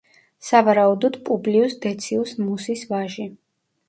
[0.45, 3.27] სავარაუდოდ პუბლიუს დეციუს მუსის ვაჟი.